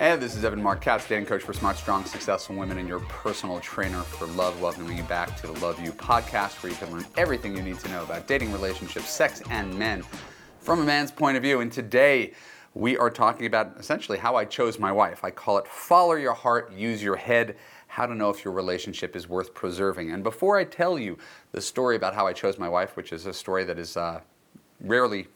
[0.00, 3.00] And this is Evan Marc Katz, dating coach for smart, strong, successful women, and your
[3.00, 4.58] personal trainer for love.
[4.58, 7.78] Welcoming you back to the Love U podcast, where you can learn everything you need
[7.80, 10.02] to know about dating, relationships, sex, and men
[10.58, 11.60] from a man's point of view.
[11.60, 12.32] And today,
[12.72, 15.22] we are talking about essentially how I chose my wife.
[15.22, 19.14] I call it follow your heart, use your head, how to know if your relationship
[19.14, 20.12] is worth preserving.
[20.12, 21.18] And before I tell you
[21.52, 24.22] the story about how I chose my wife, which is a story that is uh,
[24.80, 25.28] rarely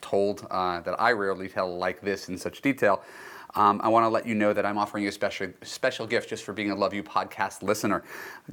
[0.00, 3.04] told, uh, that I rarely tell like this in such detail,
[3.54, 6.28] um, I want to let you know that I'm offering you a special special gift
[6.28, 8.04] just for being a Love U podcast listener.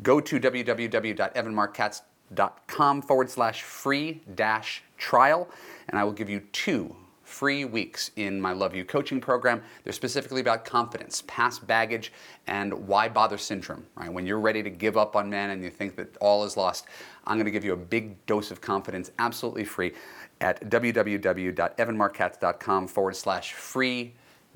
[0.03, 5.49] Go to www.evanmarckatz.com forward slash free dash trial,
[5.89, 6.95] and I will give you two
[7.25, 9.61] free weeks in my Love U coaching program.
[9.83, 12.13] They're specifically about confidence, past baggage,
[12.47, 13.85] and why bother syndrome.
[13.95, 14.13] Right?
[14.13, 16.85] When you're ready to give up on men and you think that all is lost,
[17.25, 19.91] I'm going to give you a big dose of confidence, absolutely free,
[20.39, 24.13] at www.evanmarckatz.com forward slash free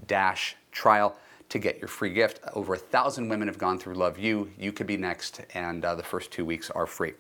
[0.08, 1.18] dash trial
[1.50, 2.40] to get your free gift.
[2.54, 4.50] Over a thousand women have gone through Love U.
[4.58, 7.14] You could be next, and uh, the first two weeks are free.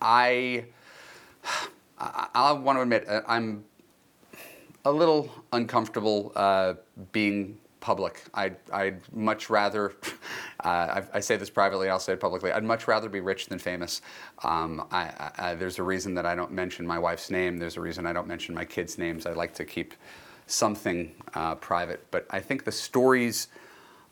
[0.00, 0.64] I,
[1.98, 3.64] I, I want to admit, uh, I'm
[4.84, 6.74] a little uncomfortable uh,
[7.12, 8.22] being public.
[8.32, 9.94] I'd, I'd much rather,
[10.64, 13.46] uh, I, I, say this privately, I'll say it publicly, I'd much rather be rich
[13.46, 14.00] than famous.
[14.42, 17.82] Um, I, I, there's a reason that I don't mention my wife's name, there's a
[17.82, 19.26] reason I don't mention my kids' names.
[19.26, 19.92] I like to keep
[20.46, 22.04] something uh, private.
[22.10, 23.48] But I think the stories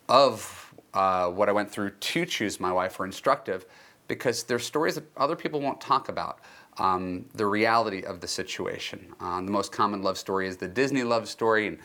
[0.08, 3.66] of uh, what I went through to choose my wife are instructive
[4.08, 6.40] because they're stories that other people won't talk about.
[6.78, 9.14] Um, the reality of the situation.
[9.20, 11.78] Uh, the most common love story is the Disney love story, and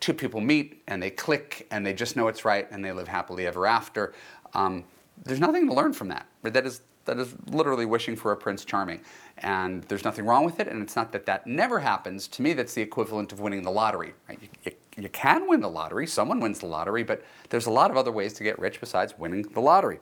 [0.00, 3.06] two people meet and they click and they just know it's right and they live
[3.06, 4.12] happily ever after.
[4.52, 4.84] Um,
[5.24, 6.26] there's nothing to learn from that.
[6.42, 9.00] But that is that is literally wishing for a Prince Charming.
[9.38, 12.28] And there's nothing wrong with it, and it's not that that never happens.
[12.28, 14.14] To me, that's the equivalent of winning the lottery.
[14.28, 14.38] Right?
[14.40, 17.90] You, you, you can win the lottery, someone wins the lottery, but there's a lot
[17.90, 20.00] of other ways to get rich besides winning the lottery.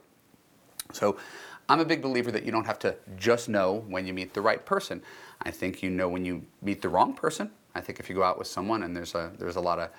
[0.92, 1.16] So
[1.68, 4.40] I'm a big believer that you don't have to just know when you meet the
[4.40, 5.02] right person.
[5.42, 7.50] I think you know when you meet the wrong person.
[7.74, 9.90] I think if you go out with someone and there's a, there's a lot of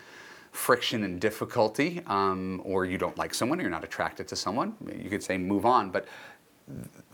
[0.51, 4.75] friction and difficulty, um, or you don't like someone, or you're not attracted to someone,
[5.01, 5.89] you could say move on.
[5.89, 6.07] But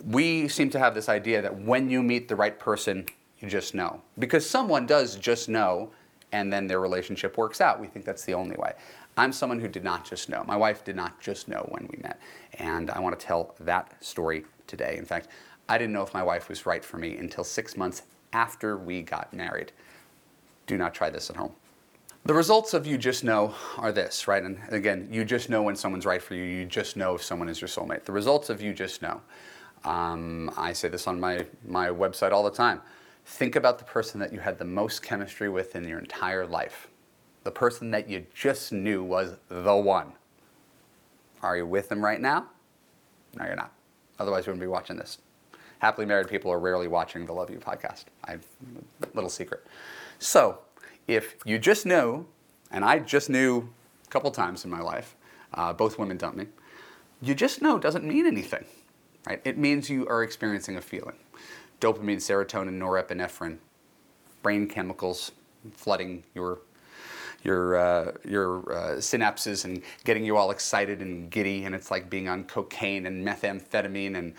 [0.06, 3.06] we seem to have this idea that when you meet the right person,
[3.40, 4.02] you just know.
[4.20, 5.92] Because someone does just know,
[6.32, 7.80] and then their relationship works out.
[7.80, 8.74] We think that's the only way.
[9.16, 10.44] I'm someone who did not just know.
[10.46, 12.20] My wife did not just know when we met.
[12.60, 14.98] And I want to tell that story today.
[14.98, 15.30] In fact,
[15.68, 19.02] I didn't know if my wife was right for me until six months after we
[19.02, 19.72] got married.
[20.68, 21.54] Do not try this at home.
[22.28, 24.44] The results of you just know are this, right?
[24.44, 26.44] And again, you just know when someone's right for you.
[26.44, 28.04] You just know if someone is your soulmate.
[28.04, 29.22] The results of you just know.
[29.86, 32.82] Um, I say this on my, my website all the time.
[33.24, 36.90] Think about the person that you had the most chemistry with in your entire life.
[37.46, 40.12] The person that you just knew was the one.
[41.42, 42.48] Are you with them right now?
[43.38, 43.72] No, you're not.
[44.20, 45.20] Otherwise, you wouldn't be watching this.
[45.80, 48.04] Happily married people are rarely watching the Love U podcast.
[48.26, 48.38] I
[49.14, 49.66] little secret.
[50.20, 50.60] So,
[51.08, 52.26] if you just know,
[52.72, 53.70] and I just knew
[54.06, 55.16] a couple times in my life,
[55.54, 56.48] uh, both women dumped me,
[57.22, 58.66] you just know doesn't mean anything,
[59.28, 59.42] right?
[59.44, 61.16] It means you are experiencing a feeling.
[61.80, 63.58] Dopamine, serotonin, norepinephrine,
[64.42, 65.32] brain chemicals
[65.74, 66.60] flooding your
[67.44, 72.10] your uh, your uh, synapses and getting you all excited and giddy, and it's like
[72.10, 74.34] being on cocaine and methamphetamine and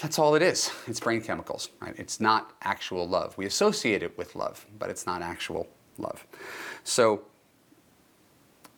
[0.00, 0.70] that's all it is.
[0.86, 1.70] It's brain chemicals.
[1.80, 1.94] Right?
[1.98, 3.36] It's not actual love.
[3.36, 6.26] We associate it with love, but it's not actual love.
[6.84, 7.22] So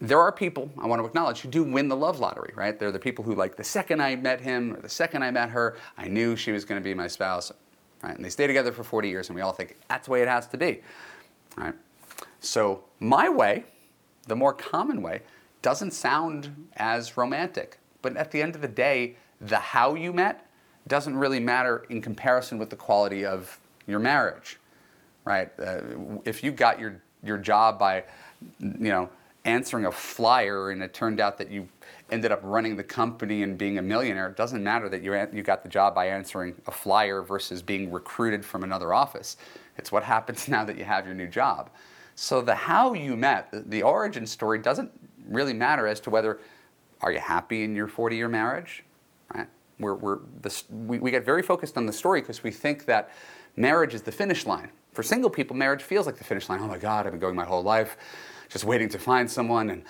[0.01, 2.79] there are people I want to acknowledge who do win the love lottery, right?
[2.79, 5.51] They're the people who, like, the second I met him or the second I met
[5.51, 7.53] her, I knew she was going to be my spouse,
[8.03, 8.15] right?
[8.15, 10.29] And they stay together for 40 years, and we all think that's the way it
[10.29, 10.83] has to be,
[11.57, 11.75] right?
[12.41, 13.65] So my way,
[14.27, 15.23] the more common way,
[15.63, 17.79] doesn't sound as romantic.
[18.03, 20.47] But at the end of the day, the how you met
[20.87, 24.59] doesn't really matter in comparison with the quality of your marriage,
[25.25, 25.51] right?
[25.59, 25.81] Uh,
[26.25, 28.05] if you got your, your job by,
[28.61, 29.09] you know,
[29.45, 31.69] answering a flyer and it turned out that you
[32.11, 35.43] ended up running the company and being a millionaire, it doesn't matter that you, you
[35.43, 39.37] got the job by answering a flyer versus being recruited from another office.
[39.77, 41.71] It's what happens now that you have your new job.
[42.15, 44.91] So the how you met, the, the origin story doesn't
[45.29, 46.39] really matter as to whether
[47.01, 48.85] are you happy in your 40 year marriage?
[49.79, 53.11] We're, we're this, we, we get very focused on the story because we think that
[53.57, 54.71] marriage is the finish line.
[54.93, 56.61] For single people, marriage feels like the finish line.
[56.63, 57.97] Oh my God, I've been going my whole life
[58.49, 59.83] just waiting to find someone, and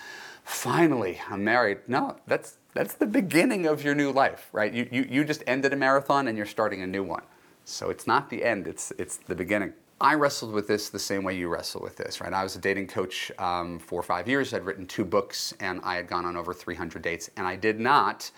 [0.45, 1.79] finally I'm married.
[1.87, 4.73] No, that's, that's the beginning of your new life, right?
[4.73, 7.23] You, you, you just ended a marathon and you're starting a new one.
[7.67, 9.73] So it's not the end, it's, it's the beginning.
[10.01, 12.33] I wrestled with this the same way you wrestle with this, right?
[12.33, 14.53] I was a dating coach um, for five years.
[14.53, 17.79] I'd written two books, and I had gone on over 300 dates, and I did
[17.79, 18.31] not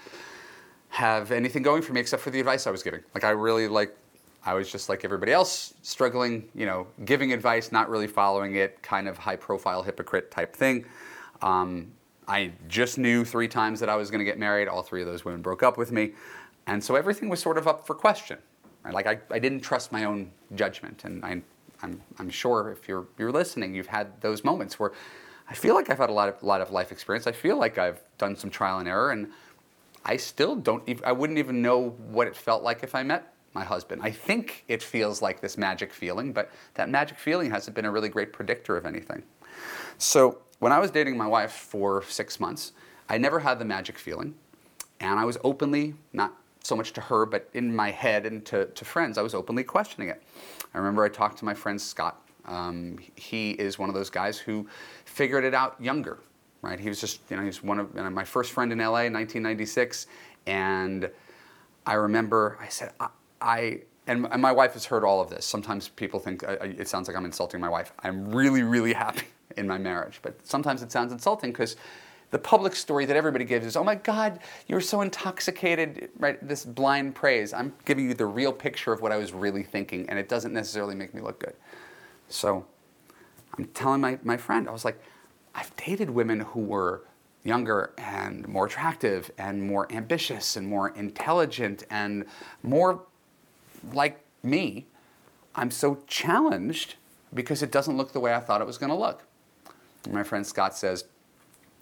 [0.89, 3.01] have anything going for me except for the advice I was giving.
[3.15, 3.97] Like I really like,
[4.45, 8.81] I was just like everybody else, struggling, you know, giving advice, not really following it,
[8.83, 10.85] kind of high-profile hypocrite type thing.
[11.43, 11.93] Um,
[12.29, 14.69] I just knew three times that I was going to get married.
[14.69, 16.13] All three of those women broke up with me,
[16.67, 18.39] and so everything was sort of up for question.
[18.91, 21.43] Like I, I didn't trust my own judgment, and I,
[21.83, 24.93] I'm, I'm sure if you're you're listening, you've had those moments where
[25.49, 27.27] I feel like I've had a lot of lot of life experience.
[27.27, 29.33] I feel like I've done some trial and error, and
[30.07, 30.83] I still don't.
[30.89, 34.03] Even, I wouldn't even know what it felt like if I met my husband.
[34.05, 37.91] I think it feels like this magic feeling, but that magic feeling hasn't been a
[37.91, 39.25] really great predictor of anything.
[39.99, 42.73] So when I was dating my wife for six months,
[43.09, 44.35] I never had the magic feeling,
[45.01, 48.67] and I was openly not so much to her, but in my head and to,
[48.67, 50.23] to friends, I was openly questioning it.
[50.75, 52.21] I remember I talked to my friend Scott.
[52.45, 54.69] Um, he is one of those guys who
[55.05, 56.19] figured it out younger,
[56.67, 56.81] right?
[56.81, 58.79] He was just, you know, he was one of you know, my first friend in
[58.79, 60.07] LA in 1996.
[60.47, 61.11] And
[61.87, 63.09] I remember I said, I,
[63.41, 65.45] I and, and my wife has heard all of this.
[65.45, 67.93] Sometimes people think uh, it sounds like I'm insulting my wife.
[68.03, 69.27] I'm really, really happy
[69.57, 70.21] in my marriage.
[70.23, 71.77] But sometimes it sounds insulting because
[72.31, 76.47] the public story that everybody gives is, oh my God, you're so intoxicated, right?
[76.47, 77.53] This blind praise.
[77.53, 80.53] I'm giving you the real picture of what I was really thinking, and it doesn't
[80.53, 81.55] necessarily make me look good.
[82.29, 82.67] So
[83.57, 85.01] I'm telling my, my friend, I was like,
[85.57, 87.03] I've dated women who were
[87.43, 92.27] younger and more attractive and more ambitious and more intelligent and
[92.63, 93.03] more
[93.93, 94.85] like me.
[95.55, 96.97] I'm so challenged
[97.33, 99.23] because it doesn't look the way I thought it was going to look.
[100.11, 101.05] My friend Scott says,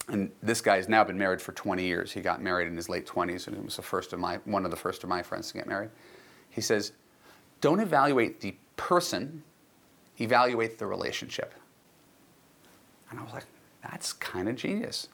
[0.07, 2.11] and this guy has now been married for 20 years.
[2.11, 4.63] He got married in his late 20s, and it was the first of my, one
[4.63, 5.89] of the first of my friends to get married.
[6.49, 6.93] He says,
[7.59, 9.43] don't evaluate the person,
[10.19, 11.53] evaluate the relationship.
[13.09, 13.45] And I was like,
[13.91, 15.09] that's kind of genius.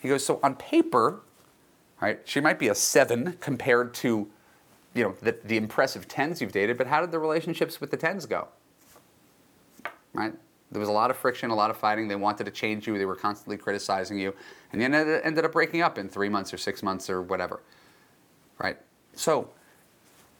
[0.00, 1.20] He goes, so on paper,
[2.00, 4.28] right, she might be a seven compared to,
[4.94, 7.96] you know, the, the impressive tens you've dated, but how did the relationships with the
[7.96, 8.48] tens go?
[10.12, 10.34] Right?
[10.70, 12.08] There was a lot of friction, a lot of fighting.
[12.08, 12.96] They wanted to change you.
[12.96, 14.34] They were constantly criticizing you.
[14.72, 17.60] And it ended up breaking up in three months or six months or whatever.
[18.58, 18.78] Right?
[19.14, 19.50] So,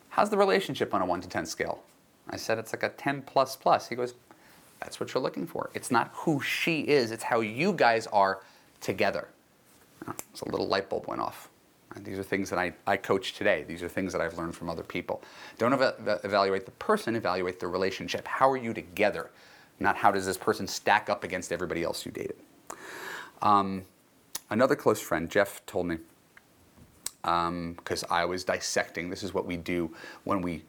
[0.08, 1.82] how's the relationship on a 1 to 10 scale?
[2.30, 3.88] I said it's like a 10 plus plus.
[3.88, 4.14] He goes,
[4.82, 5.70] that's what you're looking for.
[5.74, 8.40] It's not who she is, it's how you guys are
[8.80, 9.28] together.
[10.34, 11.48] So a little light bulb went off.
[11.94, 13.64] And these are things that I, I coach today.
[13.68, 15.22] These are things that I've learned from other people.
[15.58, 18.26] Don't ev- evaluate the person, evaluate the relationship.
[18.26, 19.30] How are you together?
[19.82, 22.36] not how does this person stack up against everybody else you dated.
[23.42, 23.82] Um,
[24.50, 25.98] another close friend, Jeff, told me,
[27.22, 29.94] because um, I was dissecting, this is what we do
[30.24, 30.62] when we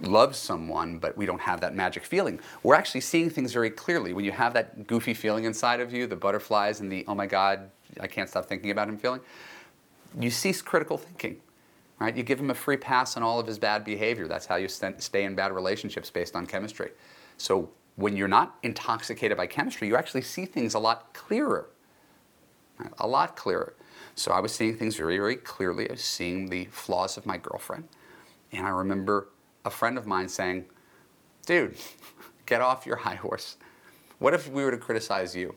[0.00, 2.38] love someone, but we don't have that magic feeling.
[2.62, 4.12] We're actually seeing things very clearly.
[4.12, 7.26] When you have that goofy feeling inside of you, the butterflies and the, oh my
[7.26, 7.70] God,
[8.00, 9.20] I can't stop thinking about him feeling,
[10.18, 11.40] you cease critical thinking.
[11.98, 12.14] Right?
[12.14, 14.28] You give him a free pass on all of his bad behavior.
[14.28, 16.90] That's how you stay in bad relationships based on chemistry.
[17.38, 21.70] So when you're not intoxicated by chemistry, you actually see things a lot clearer.
[22.78, 22.92] Right?
[22.98, 23.74] A lot clearer.
[24.14, 25.88] So I was seeing things very, very clearly.
[25.88, 27.88] I was seeing the flaws of my girlfriend.
[28.52, 29.28] And I remember
[29.66, 30.64] a friend of mine saying,
[31.44, 31.76] Dude,
[32.46, 33.56] get off your high horse.
[34.18, 35.54] What if we were to criticize you?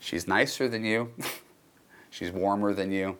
[0.00, 1.12] She's nicer than you.
[2.10, 3.18] she's warmer than you.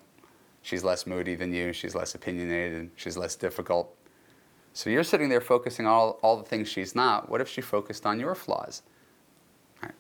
[0.63, 1.73] She's less moody than you.
[1.73, 2.91] She's less opinionated.
[2.97, 3.95] She's less difficult.
[4.73, 7.29] So you're sitting there focusing on all, all the things she's not.
[7.29, 8.83] What if she focused on your flaws?
[9.83, 9.93] Right.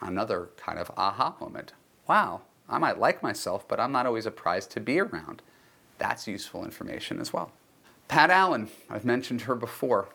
[0.00, 1.74] Another kind of aha moment.
[2.08, 5.42] Wow, I might like myself, but I'm not always a prize to be around.
[5.98, 7.52] That's useful information as well.
[8.10, 10.08] Pat Allen, I've mentioned her before.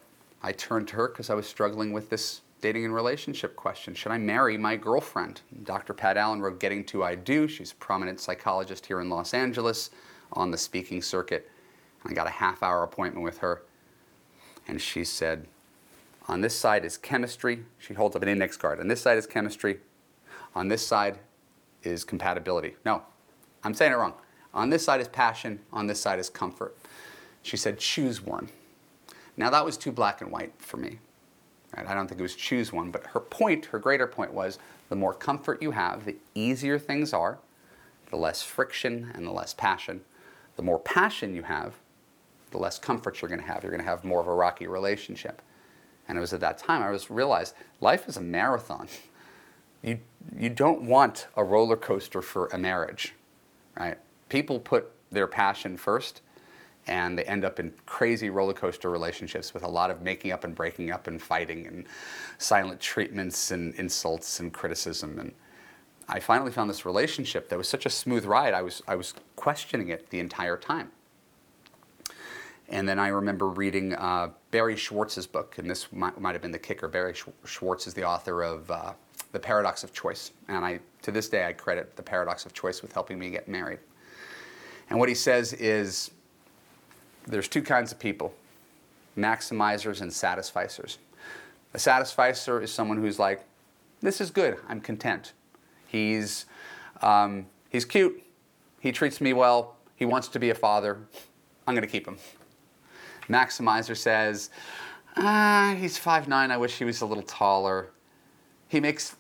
[0.44, 3.96] I turned to her because I was struggling with this dating and relationship question.
[3.96, 5.40] Should I marry my girlfriend?
[5.64, 5.94] Dr.
[5.94, 7.48] Pat Allen wrote Getting to I Do.
[7.48, 9.92] She's a prominent psychologist here in Los Angeles
[10.34, 11.50] on the speaking circuit.
[12.04, 13.62] I got a half hour appointment with her,
[14.68, 15.48] and she said,
[16.28, 17.64] On this side is chemistry.
[17.80, 18.82] She holds up an index card.
[18.82, 19.80] On this side is chemistry.
[20.54, 21.20] On this side
[21.82, 22.76] is compatibility.
[22.84, 23.04] No,
[23.64, 24.16] I'm saying it wrong.
[24.54, 25.62] On this side is passion.
[25.72, 26.76] On this side is comfort.
[27.46, 28.50] She said, Choose one.
[29.38, 30.98] Now, that was too black and white for me.
[31.78, 31.88] Right?
[31.88, 34.58] I don't think it was choose one, but her point, her greater point was
[34.90, 37.38] the more comfort you have, the easier things are,
[38.10, 40.02] the less friction and the less passion.
[40.56, 41.76] The more passion you have,
[42.50, 43.62] the less comfort you're going to have.
[43.62, 45.42] You're going to have more of a rocky relationship.
[46.08, 48.88] And it was at that time I was realized life is a marathon.
[49.84, 50.00] You,
[50.36, 53.14] you don't want a roller coaster for a marriage,
[53.78, 54.00] right?
[54.30, 56.22] People put their passion first,
[56.88, 60.44] and they end up in crazy roller coaster relationships with a lot of making up
[60.44, 61.86] and breaking up and fighting and
[62.38, 65.34] silent treatments and insults and criticism and
[66.08, 68.54] I finally found this relationship that was such a smooth ride.
[68.54, 70.92] I was I was questioning it the entire time.
[72.68, 76.52] And then I remember reading uh, Barry Schwartz's book, and this might, might, have been
[76.52, 76.88] the kicker.
[76.88, 77.14] Barry
[77.44, 78.94] Schwartz is the author of uh,
[79.34, 82.82] The Paradox of Choice, and I to this day I credit The Paradox of Choice
[82.82, 83.80] with helping me get married.
[84.90, 86.12] And what he says is
[87.28, 88.34] there's two kinds of people
[89.18, 90.98] maximizers and satisficers.
[91.74, 93.46] A satisficer is someone who's like,
[94.02, 95.34] this is good, I'm content.
[95.88, 96.46] He's,
[97.02, 98.22] um, he's cute,
[98.80, 101.00] he treats me well, he wants to be a father,
[101.66, 102.18] I'm to keep him.
[103.30, 104.50] Maximizer says,
[105.18, 107.90] ah, he's 5'9, I wish he was a little taller.
[108.68, 109.16] He makes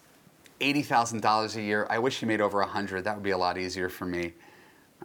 [0.61, 1.87] $80,000 a year.
[1.89, 3.03] I wish he made over 100.
[3.03, 4.33] That would be a lot easier for me.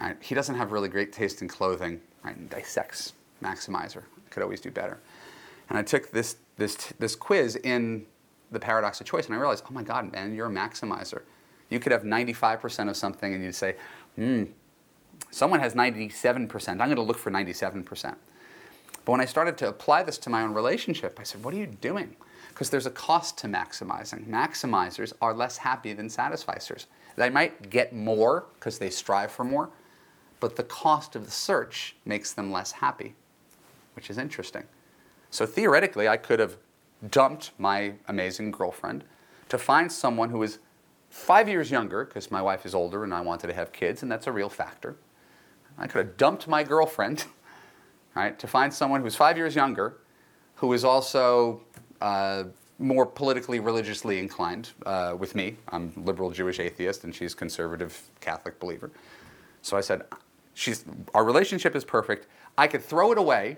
[0.01, 0.17] Right?
[0.21, 2.01] He doesn't have really great taste in clothing.
[2.25, 2.37] Right?
[2.37, 4.03] And dissects maximizer.
[4.31, 4.99] Could always do better.
[5.69, 8.07] And I took this, this, this quiz in
[8.51, 11.23] the paradox of choice, and I realized, oh my God, man, you're a maximizer.
[11.71, 13.77] You could have 95% of something, and you'd say,
[14.17, 14.45] hmm,
[15.31, 16.69] someone has 97%.
[16.69, 18.17] I'm going to look for 97%.
[19.05, 21.57] But when I started to apply this to my own relationship, I said, what are
[21.57, 22.17] you doing?
[22.49, 24.27] Because there's a cost to maximizing.
[24.27, 26.87] Maximizers are less happy than satisficers.
[27.17, 29.71] They might get more because they strive for more,
[30.41, 33.15] but the cost of the search makes them less happy,
[33.95, 34.65] which is interesting.
[35.31, 36.57] So theoretically, I could have
[37.11, 39.05] dumped my amazing girlfriend
[39.49, 40.59] to find someone who is
[41.11, 44.11] five years younger, because my wife is older and I wanted to have kids, and
[44.11, 44.97] that's a real factor.
[45.79, 47.25] I could have dumped my girlfriend,
[48.15, 49.99] right, to find someone who's five years younger,
[50.57, 51.63] who is also
[52.01, 52.45] uh,
[52.79, 55.57] more politically, religiously inclined uh, with me.
[55.69, 58.91] I'm liberal Jewish atheist, and she's conservative Catholic believer.
[59.63, 60.03] So I said,
[60.61, 62.27] she's, our relationship is perfect.
[62.59, 63.57] I could throw it away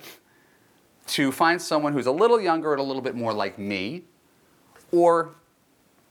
[1.08, 4.04] to find someone who's a little younger and a little bit more like me,
[4.92, 5.34] or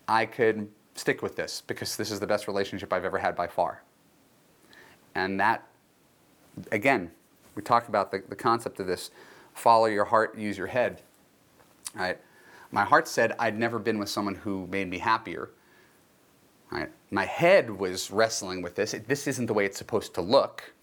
[0.08, 3.48] I could stick with this because this is the best relationship I've ever had by
[3.48, 3.84] far.
[5.16, 5.66] And that,
[6.72, 7.12] again,
[7.56, 9.12] we talk about the, the concept of this
[9.54, 11.02] follow your heart, use your head.
[11.96, 12.18] Right?
[12.72, 15.50] My heart said I'd never been with someone who made me happier.
[16.70, 16.90] Right?
[17.12, 18.94] My head was wrestling with this.
[19.08, 20.74] This isn't the way it's supposed to look.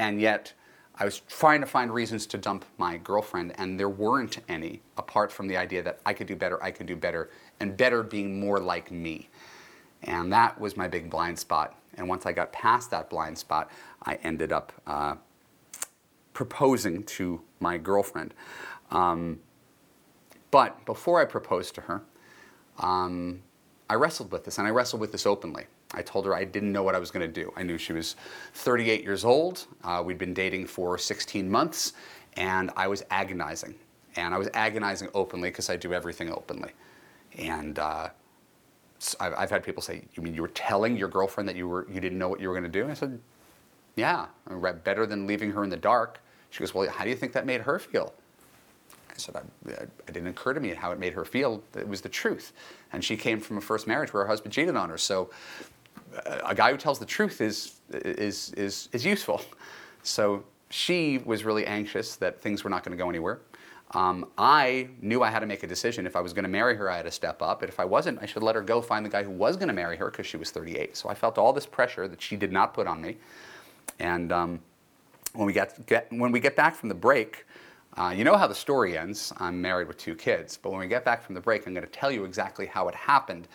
[0.00, 0.54] And yet,
[0.94, 5.30] I was trying to find reasons to dump my girlfriend, and there weren't any apart
[5.30, 7.28] from the idea that I could do better, I could do better,
[7.60, 9.28] and better being more like me.
[10.02, 11.78] And that was my big blind spot.
[11.98, 13.70] And once I got past that blind spot,
[14.02, 15.16] I ended up uh,
[16.32, 18.32] proposing to my girlfriend.
[18.90, 19.40] Um,
[20.50, 22.00] but before I proposed to her,
[22.78, 23.42] um,
[23.90, 25.66] I wrestled with this, and I wrestled with this openly.
[25.92, 27.52] I told her I didn't know what I was going to do.
[27.56, 28.16] I knew she was
[28.54, 29.66] 38 years old.
[29.82, 31.94] Uh, we'd been dating for 16 months,
[32.36, 33.74] and I was agonizing.
[34.16, 36.70] And I was agonizing openly because I do everything openly.
[37.36, 38.10] And uh,
[39.18, 41.86] I've, I've, had people say, "You mean you were telling your girlfriend that you were
[41.90, 43.20] you didn't know what you were going to do?" And I said,
[43.96, 44.26] "Yeah,
[44.84, 46.20] better than leaving her in the dark."
[46.50, 48.12] She goes, "Well, how do you think that made her feel?"
[49.08, 51.62] I said, I, "It didn't occur to me how it made her feel.
[51.76, 52.52] It was the truth."
[52.92, 55.30] And she came from a first marriage where her husband cheated on her, so
[56.44, 59.42] a guy who tells the truth is is is is useful.
[60.02, 63.40] So she was really anxious that things were not going to go anywhere.
[63.92, 66.06] Um, I knew I had to make a decision.
[66.06, 67.60] If I was going to marry her, I had to step up.
[67.60, 69.68] But if I wasn't, I should let her go find the guy who was going
[69.68, 70.96] to marry her because she was 38.
[70.96, 73.18] So I felt all this pressure that she did not put on me.
[73.98, 74.60] And um,
[75.34, 77.46] when we get, get when we get back from the break,
[77.96, 79.32] uh, you know how the story ends.
[79.38, 80.56] I'm married with two kids.
[80.56, 82.86] But when we get back from the break, I'm going to tell you exactly how
[82.88, 83.48] it happened.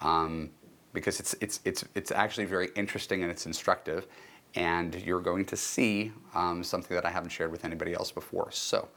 [0.00, 0.50] Um,
[0.92, 4.06] because it's, it's, it's, it's actually very interesting and it's instructive.
[4.54, 8.50] And you're going to see um, something that I haven't shared with anybody else before.
[8.50, 8.88] So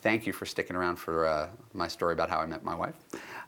[0.00, 2.94] thank you for sticking around for uh, my story about how I met my wife.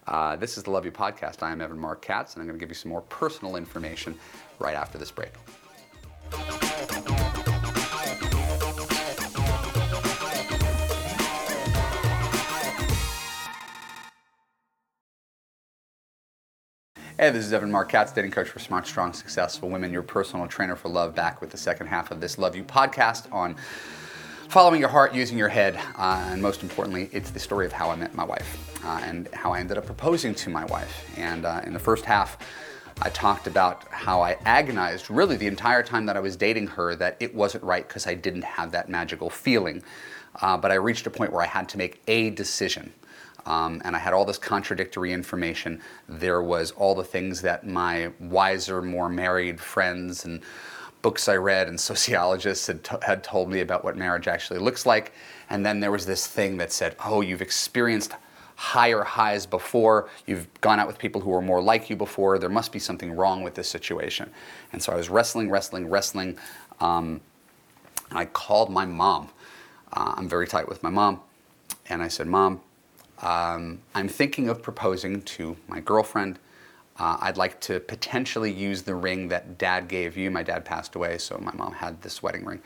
[0.07, 1.43] Uh, this is the Love U Podcast.
[1.43, 4.19] I am Evan Marc Katz, and I'm going to give you some more personal information
[4.59, 5.33] right after this break.
[17.21, 20.75] Hey, this is Evan Katz, dating coach for smart, strong, successful women, your personal trainer
[20.75, 23.57] for love, back with the second half of this Love U podcast on
[24.49, 27.91] following your heart, using your head, uh, and most importantly, it's the story of how
[27.91, 31.11] I met my wife uh, and how I ended up proposing to my wife.
[31.19, 32.39] And uh, in the first half,
[33.03, 36.95] I talked about how I agonized really the entire time that I was dating her
[36.97, 39.83] that it wasn't right because I didn't have that magical feeling.
[40.41, 42.95] Uh, but I reached a point where I had to make a decision.
[43.47, 45.81] Um, and I had all this contradictory information.
[46.09, 50.43] There was all the things that my wiser, more married friends and
[51.03, 54.87] books I read and sociologists had, t- had told me about what marriage actually looks
[54.87, 55.13] like.
[55.49, 58.13] And then there was this thing that said, oh, you've experienced
[58.57, 62.51] higher highs before, you've gone out with people who are more like you before, there
[62.51, 64.31] must be something wrong with this situation.
[64.75, 66.39] And so I was wrestling, wrestling, wrestling.
[66.79, 67.23] Um,
[68.13, 69.31] I called my mom.
[69.93, 71.21] Uh, I'm very tight with my mom.
[71.89, 72.61] And I said, Mom,
[73.21, 76.39] um, I'm thinking of proposing to my girlfriend.
[76.99, 80.31] Uh, I'd like to potentially use the ring that dad gave you.
[80.31, 82.61] My dad passed away, so my mom had this wedding ring.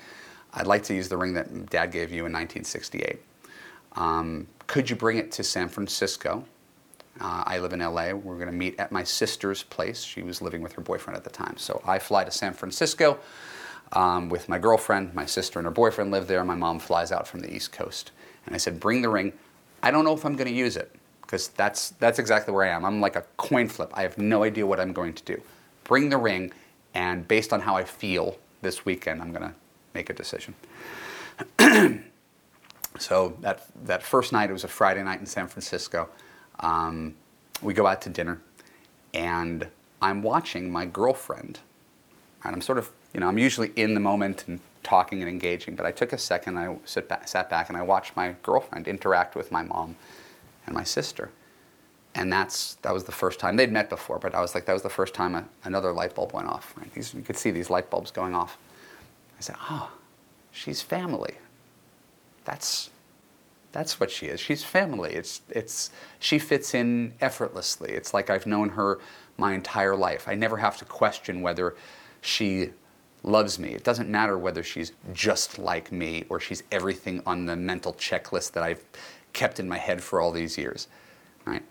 [0.53, 3.21] I'd like to use the ring that dad gave you in 1968.
[3.97, 6.45] Um, could you bring it to San Francisco?
[7.21, 8.13] Uh, I live in LA.
[8.13, 10.03] We're going to meet at my sister's place.
[10.03, 11.57] She was living with her boyfriend at the time.
[11.57, 13.19] So I fly to San Francisco
[13.93, 15.15] um, with my girlfriend.
[15.15, 16.45] My sister and her boyfriend live there.
[16.45, 18.11] My mom flies out from the East Coast.
[18.47, 19.33] And I said, Bring the ring.
[19.85, 22.71] I don't know if I'm going to use it because that's, that's exactly where I
[22.75, 22.87] am.
[22.87, 23.91] I'm like a coin flip.
[23.93, 25.39] I have no idea what I'm going to do.
[25.85, 26.53] Bring the ring,
[26.95, 29.55] and based on how I feel this weekend, I'm going to
[29.93, 30.55] make a decision.
[32.99, 36.09] so that, that first night, it was a Friday night in San Francisco.
[36.61, 37.15] Um,
[37.61, 38.41] we go out to dinner,
[39.13, 39.69] and
[40.01, 41.59] I'm watching my girlfriend,
[42.43, 45.75] and I'm sort of, you know, I'm usually in the moment and talking and engaging.
[45.75, 46.77] But I took a second, I
[47.09, 49.97] back, sat back, and I watched my girlfriend interact with my mom
[50.67, 51.31] and my sister.
[52.15, 54.73] And that's that was the first time they'd met before, but I was like, that
[54.73, 56.73] was the first time a, another light bulb went off.
[56.77, 56.93] Right?
[56.95, 58.57] These, you could see these light bulbs going off.
[59.37, 59.91] I said, oh,
[60.53, 61.35] she's family.
[62.45, 62.91] That's
[63.73, 64.39] that's what she is.
[64.39, 65.15] She's family.
[65.15, 67.91] It's it's she fits in effortlessly.
[67.91, 69.01] It's like I've known her
[69.37, 70.29] my entire life.
[70.29, 71.75] I never have to question whether
[72.21, 72.71] she
[73.25, 73.71] loves me.
[73.71, 78.53] It doesn't matter whether she's just like me or she's everything on the mental checklist
[78.53, 78.85] that I've
[79.33, 80.89] kept in my head for all these years.
[81.45, 81.63] Right?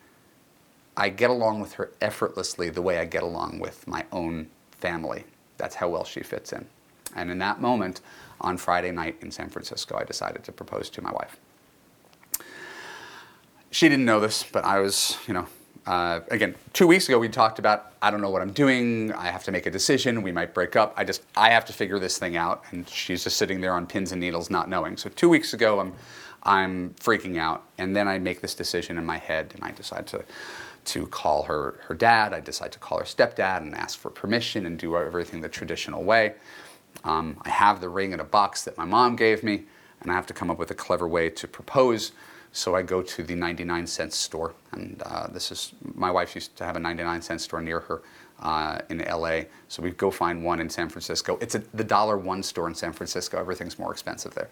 [0.98, 5.26] I get along with her effortlessly the way I get along with my own family.
[5.58, 6.66] That's how well she fits in.
[7.16, 8.02] And in that moment,
[8.42, 11.38] on Friday night in San Francisco, I decided to propose to my wife.
[13.72, 15.48] She didn't know this, but I was, you know,
[15.86, 19.12] uh, again, two weeks ago we talked about I don't know what I'm doing.
[19.14, 20.22] I have to make a decision.
[20.22, 20.94] We might break up.
[20.96, 22.64] I just I have to figure this thing out.
[22.72, 24.98] And she's just sitting there on pins and needles, not knowing.
[24.98, 25.94] So two weeks ago I'm
[26.44, 30.08] I'm freaking out, and then I make this decision in my head, and I decide
[30.08, 30.24] to
[30.86, 32.34] to call her her dad.
[32.34, 36.04] I decide to call her stepdad and ask for permission and do everything the traditional
[36.04, 36.34] way.
[37.04, 39.64] Um, I have the ring in a box that my mom gave me,
[40.02, 42.12] and I have to come up with a clever way to propose.
[42.56, 46.56] So I go to the 99 cent store, and uh, this is my wife used
[46.58, 48.04] to have a 99 cent store near her
[48.44, 49.42] uh, in LA.
[49.70, 51.40] So we go find one in San Francisco.
[51.42, 53.40] It's a, the Dollar One store in San Francisco.
[53.40, 54.50] Everything's more expensive there.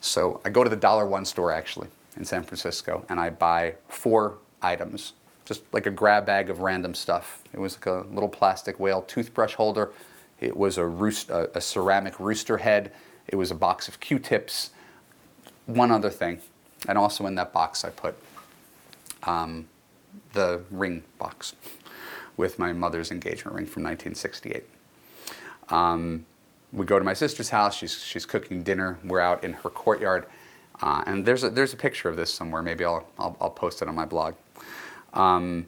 [0.00, 3.74] So I go to the Dollar One store actually in San Francisco, and I buy
[3.88, 5.12] four items,
[5.44, 7.42] just like a grab bag of random stuff.
[7.52, 9.92] It was like a little plastic whale toothbrush holder.
[10.40, 12.90] It was a, roost, a, a ceramic rooster head.
[13.28, 14.70] It was a box of Q-tips.
[15.66, 16.40] One other thing
[16.88, 18.16] and also in that box, I put
[19.22, 19.66] um,
[20.32, 21.54] the ring box
[22.36, 24.64] with my mother's engagement ring from 1968.
[25.70, 26.26] Um,
[26.72, 27.76] we go to my sister's house.
[27.76, 28.98] She's, she's cooking dinner.
[29.04, 30.26] We're out in her courtyard.
[30.82, 32.62] Uh, and there's a, there's a picture of this somewhere.
[32.62, 34.34] Maybe I'll, I'll, I'll post it on my blog.
[35.12, 35.66] Um,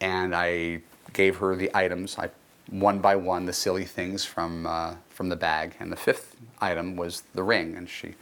[0.00, 0.80] and I
[1.12, 2.30] gave her the items, I,
[2.70, 5.74] one by one, the silly things from, uh, from the bag.
[5.78, 7.76] And the fifth item was the ring.
[7.76, 8.14] And she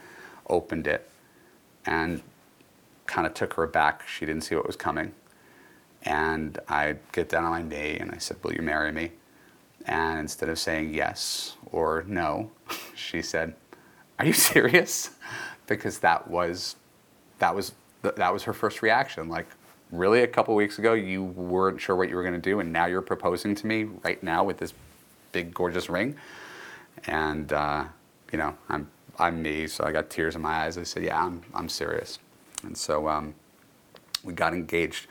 [0.48, 1.08] opened it
[1.86, 2.22] and
[3.06, 4.06] kind of took her aback.
[4.08, 5.12] She didn't see what was coming.
[6.02, 9.12] And I get down on my knee and I said, Will you marry me?
[9.86, 12.50] And instead of saying yes or no,
[12.94, 13.54] she said,
[14.18, 15.10] Are you serious?
[15.66, 16.76] because that was
[17.38, 19.28] that was that was her first reaction.
[19.28, 19.46] Like,
[19.90, 22.72] really, a couple weeks ago, you weren't sure what you were going to do, and
[22.72, 24.74] now you're proposing to me right now with this
[25.32, 26.16] big, gorgeous ring.
[27.06, 27.84] And uh,
[28.32, 30.78] you know, I'm I'm me, so I got tears in my eyes.
[30.78, 32.18] I said, "Yeah, I'm I'm serious."
[32.62, 33.34] And so um,
[34.22, 35.06] we got engaged.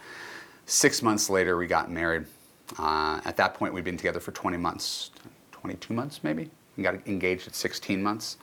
[0.66, 2.26] Six months later, we got married.
[2.80, 5.12] Uh, at that point, we'd been together for 20 months,
[5.52, 6.50] 22 months maybe.
[6.78, 8.38] We got engaged at 16 months.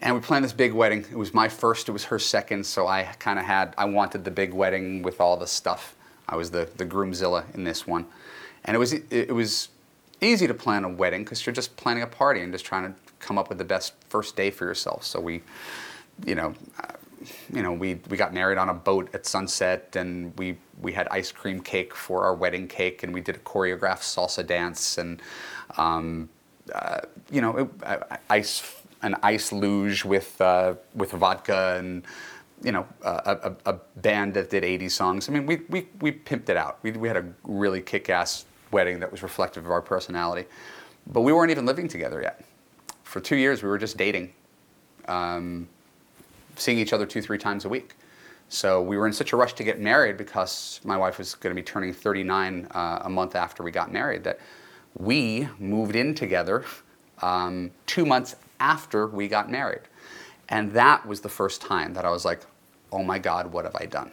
[0.00, 1.00] And we planned this big wedding.
[1.10, 4.24] It was my first, it was her second, so I kind of had, I wanted
[4.24, 5.94] the big wedding with all the stuff.
[6.28, 8.06] I was the, the groomzilla in this one.
[8.64, 9.68] And it was, it, it was
[10.20, 12.98] easy to plan a wedding because you're just planning a party and just trying to
[13.22, 15.04] come up with the best first day for yourself.
[15.04, 15.42] So we,
[16.26, 16.92] you know, uh,
[17.52, 21.08] you know, we, we got married on a boat at sunset, and we we had
[21.08, 25.22] ice cream cake for our wedding cake, and we did a choreographed salsa dance, and
[25.78, 26.28] um,
[26.74, 32.04] uh, you know, it, uh, ice an ice luge with uh, with vodka and
[32.62, 35.28] you know, a, a, band that did 80 songs.
[35.28, 36.78] I mean, we, we, we pimped it out.
[36.82, 40.48] We, we had a really kick ass wedding that was reflective of our personality.
[41.08, 42.44] but we weren't even living together yet.
[43.12, 44.32] For two years, we were just dating,
[45.06, 45.68] um,
[46.56, 47.94] seeing each other two, three times a week.
[48.48, 51.54] So we were in such a rush to get married because my wife was going
[51.54, 54.40] to be turning 39 uh, a month after we got married that
[54.96, 56.64] we moved in together
[57.20, 59.82] um, two months after we got married.
[60.48, 62.40] And that was the first time that I was like,
[62.92, 64.10] oh my God, what have I done?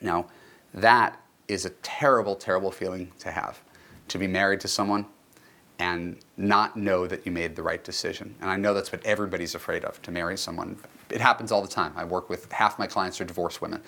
[0.00, 0.26] Now,
[0.72, 3.60] that is a terrible, terrible feeling to have
[4.06, 5.06] to be married to someone
[5.78, 8.34] and not know that you made the right decision.
[8.40, 10.76] And I know that's what everybody's afraid of to marry someone.
[11.10, 11.92] It happens all the time.
[11.96, 13.80] I work with half my clients are divorced women.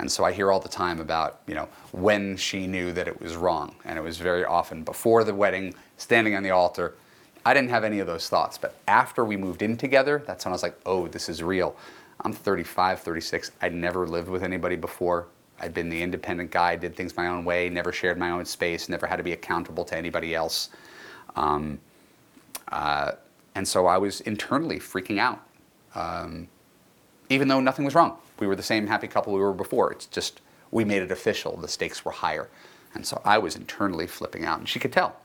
[0.00, 3.20] And so I hear all the time about, you know, when she knew that it
[3.20, 3.74] was wrong.
[3.84, 6.94] And it was very often before the wedding, standing on the altar.
[7.44, 8.58] I didn't have any of those thoughts.
[8.58, 11.76] But after we moved in together, that's when I was like, oh, this is real.
[12.22, 13.52] I'm 35, 36.
[13.62, 15.26] I'd never lived with anybody before.
[15.60, 18.88] I'd been the independent guy, did things my own way, never shared my own space,
[18.88, 20.70] never had to be accountable to anybody else.
[21.38, 21.78] Um,
[22.70, 23.12] uh,
[23.54, 25.40] and so I was internally freaking out,
[25.94, 26.48] um,
[27.30, 28.18] even though nothing was wrong.
[28.40, 29.92] We were the same happy couple we were before.
[29.92, 31.56] It's just we made it official.
[31.56, 32.48] The stakes were higher.
[32.94, 35.16] And so I was internally flipping out, and she could tell.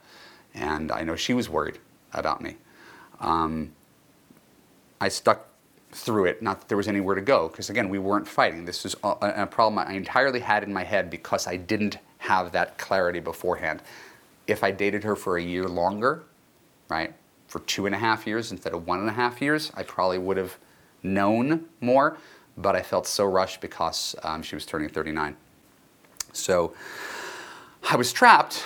[0.54, 1.78] And I know she was worried
[2.12, 2.56] about me.
[3.20, 3.72] Um,
[5.00, 5.48] I stuck
[5.90, 8.64] through it, not that there was anywhere to go, because again, we weren't fighting.
[8.64, 12.52] This was a, a problem I entirely had in my head because I didn't have
[12.52, 13.82] that clarity beforehand
[14.46, 16.24] if I dated her for a year longer,
[16.88, 17.14] right,
[17.48, 20.18] for two and a half years instead of one and a half years, I probably
[20.18, 20.58] would have
[21.02, 22.18] known more,
[22.56, 25.36] but I felt so rushed because um, she was turning 39.
[26.32, 26.74] So
[27.88, 28.64] I was trapped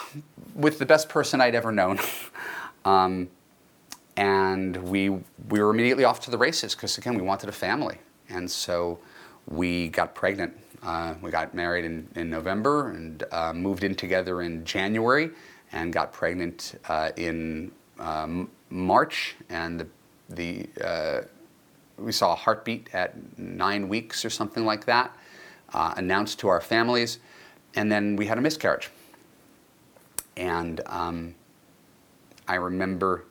[0.54, 1.98] with the best person I'd ever known.
[2.84, 3.28] um,
[4.16, 7.98] and we, we were immediately off to the races because, again, we wanted a family.
[8.28, 8.98] And so
[9.46, 10.58] we got pregnant.
[10.82, 15.30] Uh, we got married in, in November and uh, moved in together in January
[15.72, 19.87] and got pregnant uh, in um, March, and the,
[20.28, 21.20] the uh,
[21.98, 25.16] we saw a heartbeat at nine weeks or something like that,
[25.72, 27.18] uh, announced to our families,
[27.74, 28.90] and then we had a miscarriage.
[30.37, 31.35] And um,
[32.46, 33.24] I remember,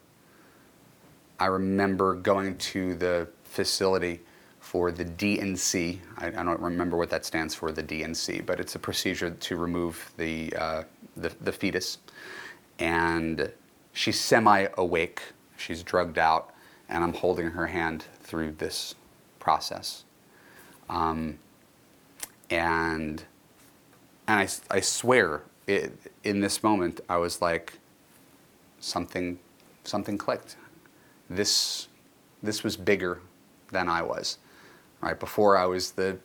[1.39, 4.19] I remember going to the facility
[4.59, 6.01] for the D&C.
[6.17, 9.55] I, I, don't remember what that stands for, the D&C, but it's a procedure to
[9.55, 10.83] remove the, uh,
[11.17, 11.97] the, the fetus
[12.79, 13.51] and
[13.93, 15.21] she's semi awake.
[15.57, 16.53] She's drugged out,
[16.87, 18.95] and I'm holding her hand through this
[19.39, 20.03] process.
[20.89, 21.39] Um,
[22.49, 23.23] and
[24.27, 27.73] and I, I swear, it, in this moment, I was like,
[28.79, 29.39] something,
[29.85, 30.57] something clicked.
[31.29, 31.87] This,
[32.43, 33.19] this was bigger
[33.71, 34.37] than I was.
[34.99, 36.17] Right before, I was the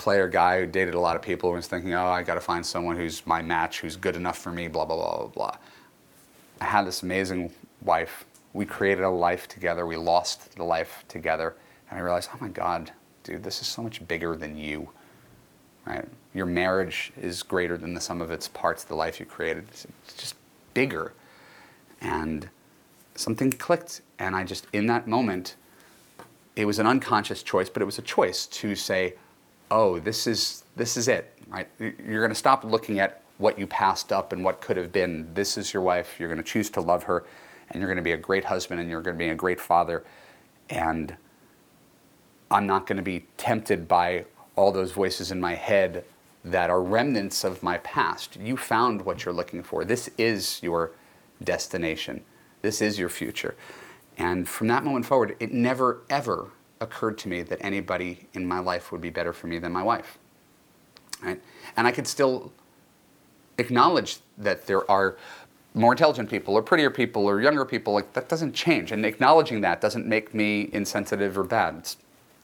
[0.00, 2.40] player guy who dated a lot of people and was thinking, oh, I got to
[2.40, 5.56] find someone who's my match, who's good enough for me, blah, blah, blah, blah, blah.
[6.58, 8.24] I had this amazing wife.
[8.54, 9.84] We created a life together.
[9.84, 11.54] We lost the life together.
[11.90, 12.92] And I realized, oh my God,
[13.24, 14.88] dude, this is so much bigger than you.
[15.84, 16.06] Right?
[16.32, 19.66] Your marriage is greater than the sum of its parts, the life you created.
[19.68, 19.86] It's
[20.16, 20.34] just
[20.72, 21.12] bigger.
[22.00, 22.48] And
[23.16, 24.00] something clicked.
[24.18, 25.56] And I just, in that moment,
[26.56, 29.16] it was an unconscious choice, but it was a choice to say,
[29.70, 31.36] oh, this is, this is it.
[31.48, 31.68] Right?
[31.78, 35.32] You're going to stop looking at what you passed up and what could have been.
[35.34, 36.16] This is your wife.
[36.18, 37.24] You're going to choose to love her,
[37.70, 39.60] and you're going to be a great husband, and you're going to be a great
[39.60, 40.04] father.
[40.68, 41.16] And
[42.50, 46.04] I'm not going to be tempted by all those voices in my head
[46.44, 48.36] that are remnants of my past.
[48.36, 49.84] You found what you're looking for.
[49.84, 50.92] This is your
[51.42, 52.22] destination.
[52.62, 53.54] This is your future.
[54.18, 58.58] And from that moment forward, it never, ever occurred to me that anybody in my
[58.58, 60.18] life would be better for me than my wife.
[61.22, 61.40] Right?
[61.76, 62.52] And I could still
[63.58, 65.16] acknowledge that there are
[65.74, 69.60] more intelligent people or prettier people or younger people like that doesn't change and acknowledging
[69.60, 71.96] that doesn't make me insensitive or bad it's,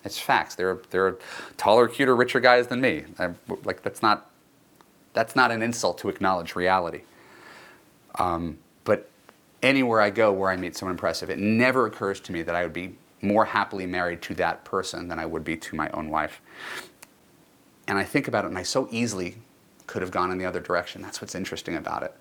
[0.05, 1.18] it's facts there there are
[1.57, 3.31] taller cuter richer guys than me I,
[3.64, 4.31] like that's not
[5.12, 7.01] that's not an insult to acknowledge reality
[8.16, 9.11] um, but
[9.61, 12.62] anywhere i go where i meet someone impressive it never occurs to me that i
[12.62, 16.11] would be more happily married to that person than i would be to my own
[16.11, 16.41] wife
[17.89, 19.37] and i think about it and i so easily
[19.87, 21.03] could have gone in the other direction.
[21.03, 22.15] That's what's interesting about it.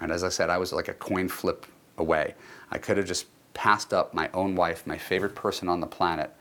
[0.00, 2.34] And as I said, I was like a coin flip away.
[2.70, 6.32] I could have just passed up my own wife, my favorite person on the planet,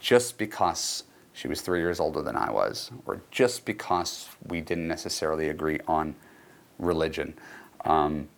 [0.00, 4.88] just because she was three years older than I was, or just because we didn't
[4.88, 6.14] necessarily agree on
[6.78, 7.34] religion.
[7.84, 8.28] Um,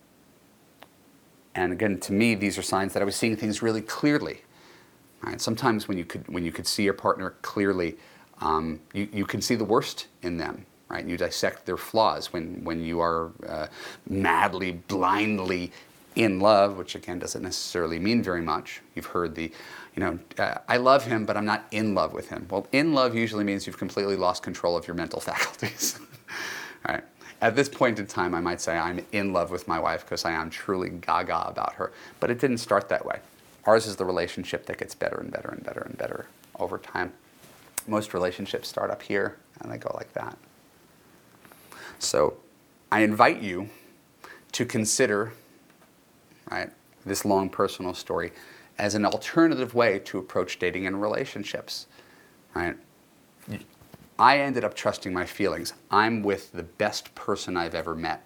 [1.55, 4.41] and again, to me, these are signs that I was seeing things really clearly.
[5.21, 5.41] Right?
[5.41, 7.97] Sometimes when you could when you could see your partner clearly,
[8.39, 11.05] um, you, you can see the worst in them right?
[11.05, 13.67] You dissect their flaws when, when you are uh,
[14.09, 15.71] madly, blindly
[16.15, 18.81] in love, which again doesn't necessarily mean very much.
[18.95, 19.51] You've heard the,
[19.95, 22.47] you know, uh, I love him, but I'm not in love with him.
[22.49, 25.99] Well, in love usually means you've completely lost control of your mental faculties.
[26.87, 27.03] Right.
[27.39, 30.25] At this point in time, I might say I'm in love with my wife because
[30.25, 31.91] I am truly gaga about her.
[32.19, 33.19] But it didn't start that way.
[33.67, 36.25] Ours is the relationship that gets better and better and better and better
[36.57, 37.11] over time.
[37.85, 40.37] Most relationships start up here and they go like that.
[41.99, 42.37] So
[42.91, 43.69] I invite you
[44.53, 45.33] to consider
[46.49, 46.71] right,
[47.05, 48.31] this long personal story
[48.77, 51.87] as an alternative way to approach dating and relationships.
[52.55, 52.77] Right?
[54.17, 55.73] I ended up trusting my feelings.
[55.91, 58.25] I'm with the best person I've ever met,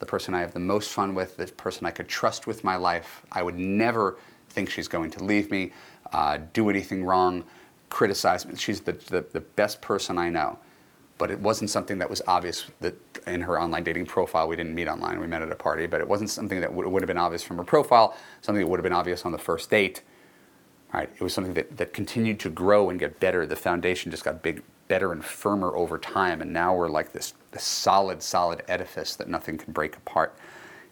[0.00, 2.76] the person I have the most fun with, the person I could trust with my
[2.76, 3.22] life.
[3.32, 4.16] I would never
[4.52, 5.72] think she's going to leave me,
[6.12, 7.44] uh, do anything wrong,
[7.88, 8.56] criticize me.
[8.56, 10.58] She's the, the, the best person I know
[11.22, 12.96] but it wasn't something that was obvious that
[13.28, 14.48] in her online dating profile.
[14.48, 16.84] We didn't meet online, we met at a party, but it wasn't something that would,
[16.84, 19.38] would have been obvious from her profile, something that would have been obvious on the
[19.38, 20.02] first date.
[20.92, 21.08] Right?
[21.14, 23.46] It was something that, that continued to grow and get better.
[23.46, 27.34] The foundation just got big, better and firmer over time, and now we're like this,
[27.52, 30.34] this solid, solid edifice that nothing can break apart.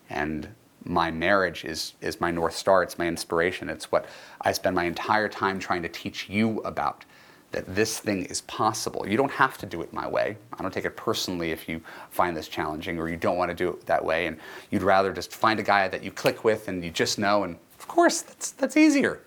[0.09, 4.07] And my marriage is, is my North Star, it's my inspiration, it's what
[4.41, 7.05] I spend my entire time trying to teach you about
[7.53, 9.07] that this thing is possible.
[9.07, 10.37] You don't have to do it my way.
[10.53, 13.57] I don't take it personally if you find this challenging or you don't want to
[13.57, 14.39] do it that way and
[14.71, 17.57] you'd rather just find a guy that you click with and you just know and
[17.79, 19.21] of course that's that's easier.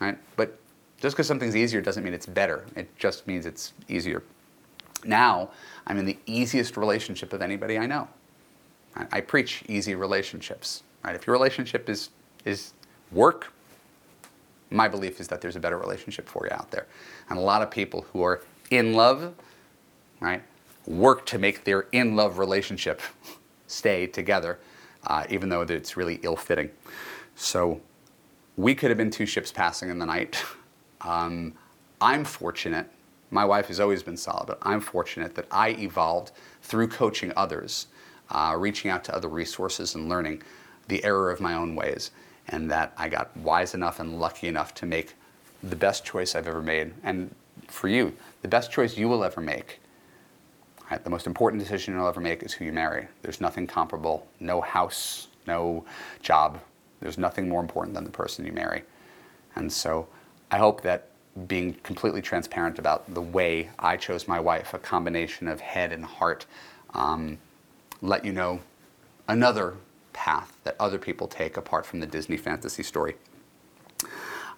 [0.00, 0.18] Right?
[0.36, 0.58] But
[1.00, 2.66] just because something's easier doesn't mean it's better.
[2.76, 4.22] It just means it's easier.
[5.04, 5.50] Now,
[5.86, 8.08] I'm in the easiest relationship of anybody I know.
[8.96, 10.82] I, preach easy relationships.
[11.04, 11.14] Right?
[11.14, 12.10] If your relationship is
[12.44, 12.72] is
[13.10, 13.52] work,
[14.70, 16.86] my belief is that there's a better relationship for you out there.
[17.28, 19.34] And a lot of people who are in love,
[20.20, 20.42] right,
[20.86, 23.00] work to make their in love relationship
[23.66, 24.58] stay together,
[25.06, 26.70] uh, even though it's really ill fitting.
[27.36, 27.80] So
[28.56, 30.42] we could have been two ships passing in the night.
[31.06, 31.52] Um,
[32.00, 32.88] I'm fortunate.
[33.30, 37.88] My wife has always been solid, but I'm fortunate that I evolved through coaching others,
[38.30, 40.42] uh, reaching out to other resources and learning
[40.88, 42.10] the error of my own ways
[42.48, 45.14] and that I got wise enough and lucky enough to make
[45.62, 46.92] the best choice I've ever made.
[47.02, 47.34] And
[47.68, 49.80] for you, the best choice you will ever make.
[50.90, 53.08] Right, the most important decision you'll ever make is who you marry.
[53.22, 55.84] There's nothing comparable, no house, no
[56.20, 56.60] job.
[57.00, 58.82] There's nothing more important than the person you marry.
[59.56, 60.06] And so
[60.50, 61.08] I hope that
[61.48, 66.04] being completely transparent about the way I chose my wife, a combination of head and
[66.04, 66.46] heart,
[66.92, 67.38] um,
[68.04, 68.60] let you know
[69.26, 69.74] another
[70.12, 73.14] path that other people take apart from the Disney fantasy story.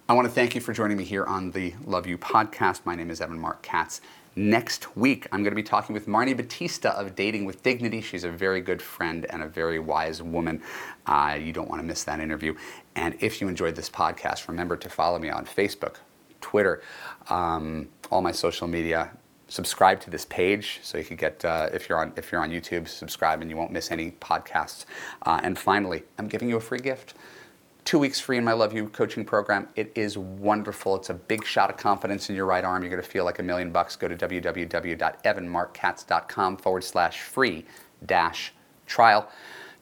[0.09, 2.81] I want to thank you for joining me here on the Love U podcast.
[2.85, 4.01] My name is Evan Marc Katz.
[4.35, 8.01] Next week, I'm going to be talking with Marni Battista of Dating with Dignity.
[8.01, 10.61] She's a very good friend and a very wise woman.
[11.05, 12.53] Uh, you don't want to miss that interview.
[12.95, 15.95] And if you enjoyed this podcast, remember to follow me on Facebook,
[16.41, 16.83] Twitter,
[17.29, 19.11] um, all my social media
[19.47, 22.51] subscribe to this page so you can get uh, if you're on if you're on
[22.51, 24.85] YouTube subscribe and you won't miss any podcasts.
[25.23, 27.13] Uh, and finally I'm giving you a free gift.
[27.85, 29.69] Two weeks free in my Love U coaching program.
[29.77, 30.97] It is wonderful.
[30.97, 32.83] It's a big shot of confidence in your right arm.
[32.83, 33.95] You're going to feel like a million bucks.
[33.95, 37.65] Go to www.evanmarckatz.com forward slash free
[38.05, 38.51] dash
[38.87, 39.29] trial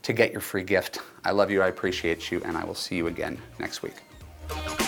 [0.04, 1.00] to get your free gift.
[1.24, 4.85] I love you I appreciate you and I will see you again next week